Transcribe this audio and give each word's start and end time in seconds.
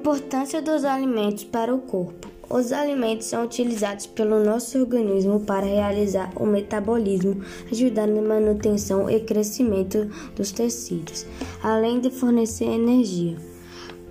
Importância 0.00 0.62
dos 0.62 0.82
alimentos 0.82 1.44
para 1.44 1.74
o 1.74 1.78
corpo. 1.78 2.26
Os 2.48 2.72
alimentos 2.72 3.26
são 3.26 3.44
utilizados 3.44 4.06
pelo 4.06 4.42
nosso 4.42 4.78
organismo 4.78 5.40
para 5.40 5.66
realizar 5.66 6.32
o 6.36 6.46
metabolismo, 6.46 7.42
ajudando 7.70 8.14
na 8.14 8.22
manutenção 8.22 9.10
e 9.10 9.20
crescimento 9.20 10.10
dos 10.34 10.52
tecidos, 10.52 11.26
além 11.62 12.00
de 12.00 12.10
fornecer 12.10 12.64
energia. 12.64 13.36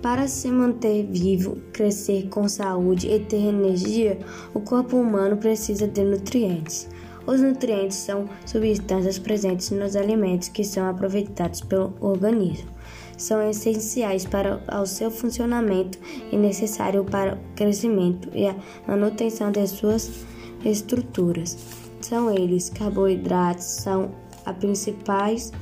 Para 0.00 0.28
se 0.28 0.46
manter 0.46 1.04
vivo, 1.06 1.56
crescer 1.72 2.28
com 2.28 2.48
saúde 2.48 3.08
e 3.08 3.18
ter 3.18 3.48
energia, 3.48 4.16
o 4.54 4.60
corpo 4.60 4.96
humano 4.96 5.38
precisa 5.38 5.88
de 5.88 6.04
nutrientes. 6.04 6.88
Os 7.26 7.40
nutrientes 7.40 7.96
são 7.96 8.28
substâncias 8.46 9.18
presentes 9.18 9.72
nos 9.72 9.96
alimentos 9.96 10.50
que 10.50 10.62
são 10.62 10.88
aproveitados 10.88 11.62
pelo 11.62 11.92
organismo 12.00 12.70
são 13.20 13.48
essenciais 13.48 14.24
para 14.24 14.62
o 14.80 14.86
seu 14.86 15.10
funcionamento 15.10 15.98
e 16.32 16.36
necessários 16.36 17.08
para 17.10 17.34
o 17.34 17.54
crescimento 17.54 18.28
e 18.34 18.46
a 18.46 18.56
manutenção 18.88 19.52
de 19.52 19.66
suas 19.66 20.24
estruturas. 20.64 21.56
São 22.00 22.32
eles 22.32 22.70
carboidratos, 22.70 23.64
são 23.64 24.10
a 24.46 24.52
principais 24.52 25.52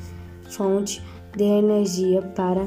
fonte 0.50 1.02
de 1.36 1.44
energia 1.44 2.22
para 2.22 2.66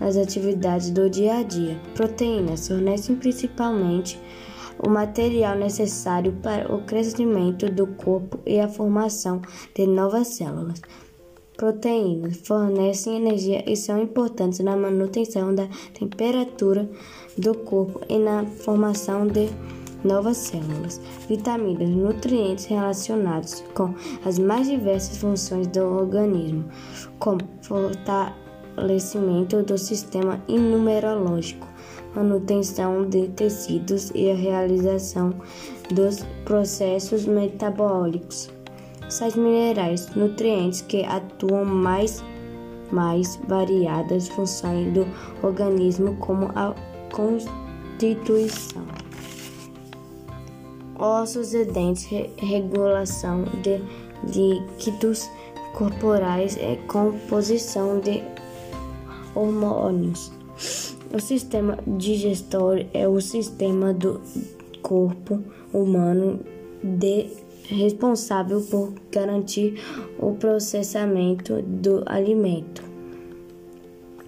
as 0.00 0.16
atividades 0.16 0.90
do 0.90 1.10
dia 1.10 1.36
a 1.36 1.42
dia. 1.42 1.78
Proteínas 1.94 2.66
fornecem 2.66 3.16
principalmente 3.16 4.18
o 4.78 4.88
material 4.88 5.56
necessário 5.56 6.32
para 6.42 6.74
o 6.74 6.82
crescimento 6.84 7.70
do 7.70 7.86
corpo 7.86 8.40
e 8.46 8.58
a 8.58 8.68
formação 8.68 9.42
de 9.74 9.86
novas 9.86 10.28
células. 10.28 10.80
Proteínas 11.60 12.38
fornecem 12.38 13.18
energia 13.18 13.62
e 13.70 13.76
são 13.76 14.02
importantes 14.02 14.60
na 14.60 14.74
manutenção 14.78 15.54
da 15.54 15.68
temperatura 15.92 16.88
do 17.36 17.54
corpo 17.54 18.00
e 18.08 18.18
na 18.18 18.46
formação 18.46 19.26
de 19.26 19.50
novas 20.02 20.38
células. 20.38 20.98
Vitaminas, 21.28 21.90
nutrientes 21.90 22.64
relacionados 22.64 23.62
com 23.74 23.94
as 24.24 24.38
mais 24.38 24.68
diversas 24.68 25.18
funções 25.18 25.66
do 25.66 25.82
organismo, 25.82 26.64
como 27.18 27.42
fortalecimento 27.60 29.62
do 29.62 29.76
sistema 29.76 30.42
imunologico, 30.48 31.68
manutenção 32.16 33.06
de 33.06 33.28
tecidos 33.28 34.10
e 34.14 34.30
a 34.30 34.34
realização 34.34 35.34
dos 35.90 36.24
processos 36.46 37.26
metabólicos 37.26 38.48
sais 39.10 39.34
minerais, 39.34 40.08
nutrientes 40.14 40.82
que 40.82 41.04
atuam 41.04 41.64
mais 41.64 42.22
mais 42.92 43.38
variadas 43.46 44.28
funções 44.28 44.92
do 44.92 45.06
organismo, 45.42 46.16
como 46.16 46.50
a 46.56 46.74
constituição, 47.12 48.82
ossos 50.98 51.54
e 51.54 51.64
dentes, 51.64 52.06
regulação 52.36 53.44
de 53.62 53.80
líquidos 54.24 55.30
corporais 55.74 56.56
e 56.56 56.76
composição 56.88 58.00
de 58.00 58.22
hormônios. 59.34 60.32
O 61.12 61.20
sistema 61.20 61.78
digestório 61.86 62.88
é 62.92 63.08
o 63.08 63.20
sistema 63.20 63.92
do 63.94 64.20
corpo 64.82 65.42
humano 65.72 66.40
de 66.82 67.30
responsável 67.74 68.60
por 68.62 68.92
garantir 69.10 69.80
o 70.18 70.32
processamento 70.34 71.62
do 71.62 72.02
alimento 72.06 72.90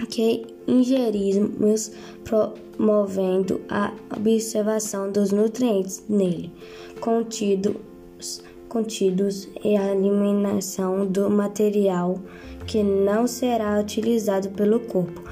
que 0.08 0.46
ingerimos, 0.66 1.92
promovendo 2.24 3.60
a 3.68 3.92
observação 4.16 5.10
dos 5.10 5.30
nutrientes 5.30 6.04
nele 6.08 6.52
contidos, 7.00 8.42
contidos 8.69 9.48
e 9.62 9.76
a 9.76 9.94
eliminação 9.94 11.06
do 11.06 11.28
material 11.28 12.19
que 12.66 12.82
não 12.82 13.26
será 13.26 13.81
utilizado 13.81 14.50
pelo 14.50 14.81
corpo. 14.81 15.22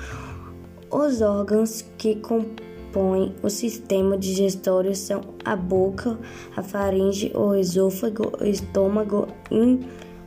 Os 0.91 1.21
órgãos 1.21 1.85
que 1.97 2.17
compõem 2.17 2.70
compõem 2.91 3.35
o 3.43 3.49
sistema 3.49 4.19
digestório 4.19 4.95
são 4.95 5.23
a 5.45 5.57
boca, 5.57 6.19
a 6.57 6.63
faringe, 6.63 7.33
o 7.35 7.55
esôfago, 7.55 8.33
o 8.41 8.45
estômago, 8.45 9.29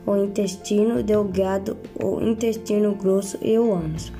o 0.06 0.16
intestino 0.16 1.02
delgado, 1.02 1.76
o 2.02 2.20
intestino 2.20 2.94
grosso 2.94 3.38
e 3.42 3.58
o 3.58 3.72
ânus. 3.72 4.12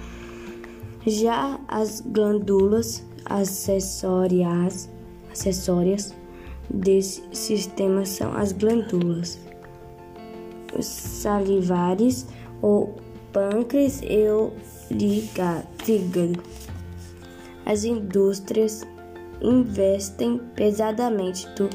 Já 1.06 1.58
as 1.68 2.00
glândulas 2.00 3.04
acessórias, 3.24 4.88
acessórias 5.32 6.14
desse 6.70 7.22
sistema 7.32 8.04
são 8.04 8.34
as 8.34 8.52
glândulas 8.52 9.38
salivares, 10.80 12.26
o 12.62 12.90
pâncreas 13.32 14.00
e 14.02 14.28
o 14.28 14.52
fígado. 14.88 16.42
As 17.66 17.84
indústrias 17.84 18.86
investem 19.40 20.40
pesadamente 20.54 21.48
do, 21.56 21.68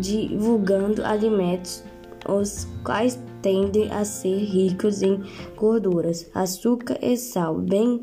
divulgando 0.00 1.04
alimentos 1.04 1.82
os 2.28 2.66
quais 2.84 3.18
tendem 3.40 3.90
a 3.92 4.04
ser 4.04 4.38
ricos 4.38 5.02
em 5.02 5.22
gorduras, 5.56 6.28
açúcar 6.34 6.98
e 7.00 7.16
sal, 7.16 7.54
bem 7.56 8.02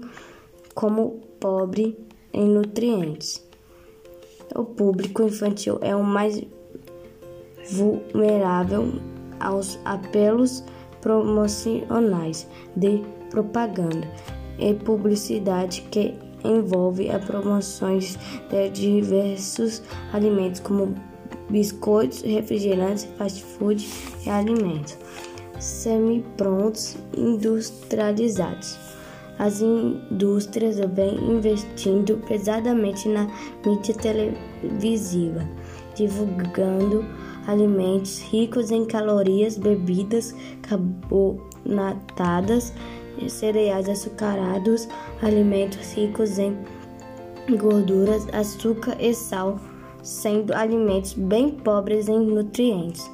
como 0.74 1.20
pobre 1.40 1.98
em 2.32 2.48
nutrientes. 2.48 3.46
O 4.56 4.64
público 4.64 5.24
infantil 5.24 5.78
é 5.82 5.96
o 5.96 6.04
mais 6.04 6.42
vulnerável 7.72 8.94
aos 9.40 9.80
apelos 9.84 10.64
promocionais 11.02 12.48
de 12.76 13.02
propaganda 13.30 14.08
e 14.58 14.74
publicidade 14.74 15.82
que 15.92 16.16
envolve 16.44 17.10
a 17.10 17.20
promoções 17.20 18.18
de 18.50 18.70
diversos 18.70 19.82
alimentos 20.12 20.60
como 20.60 20.94
biscoitos, 21.50 22.22
refrigerantes, 22.22 23.08
fast 23.18 23.44
food 23.44 23.88
e 24.26 24.30
alimentos 24.30 24.98
semi-prontos 25.60 26.98
industrializados. 27.18 28.78
As 29.40 29.62
indústrias 29.62 30.78
vêm 30.78 31.16
investindo 31.16 32.18
pesadamente 32.28 33.10
na 33.10 33.28
mídia 33.66 33.96
televisiva, 33.96 35.50
divulgando 35.96 37.04
alimentos 37.48 38.22
ricos 38.22 38.70
em 38.72 38.86
calorias, 38.86 39.58
bebidas 39.58 40.36
carbonatadas 40.62 42.74
cereais 43.28 43.88
açucarados, 43.90 44.88
alimentos 45.22 45.94
ricos 45.94 46.38
em 46.40 46.58
gorduras, 47.58 48.28
açúcar 48.34 48.96
e 49.00 49.14
sal, 49.14 49.60
sendo 50.02 50.54
alimentos 50.54 51.14
bem 51.14 51.50
pobres 51.50 52.08
em 52.08 52.20
nutrientes. 52.20 53.10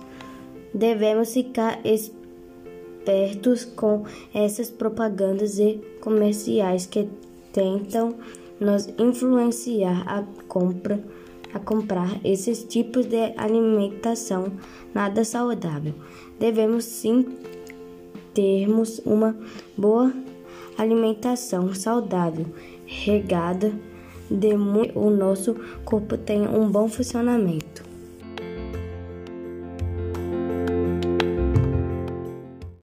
Devemos 0.73 1.33
ficar 1.33 1.79
espertos 1.83 3.65
com 3.65 4.05
essas 4.33 4.69
propagandas 4.69 5.59
e 5.59 5.81
comerciais 6.01 6.85
que 6.85 7.09
tentam 7.51 8.15
nos 8.59 8.87
influenciar 8.97 10.03
a 10.07 10.23
compra 10.47 11.03
a 11.53 11.59
comprar 11.59 12.19
esses 12.23 12.63
tipos 12.63 13.05
de 13.07 13.33
alimentação 13.35 14.51
nada 14.93 15.23
saudável. 15.23 15.93
Devemos 16.39 16.85
sim 16.85 17.25
termos 18.39 19.01
uma 19.05 19.35
boa 19.77 20.13
alimentação 20.77 21.75
saudável, 21.75 22.45
regada, 22.85 23.73
de 24.31 24.53
o 24.95 25.09
nosso 25.09 25.55
corpo 25.83 26.17
tenha 26.17 26.49
um 26.49 26.71
bom 26.71 26.87
funcionamento. 26.87 27.88